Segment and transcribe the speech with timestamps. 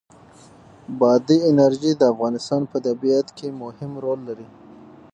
[0.99, 4.47] بادي انرژي د افغانستان په طبیعت کې مهم رول لري.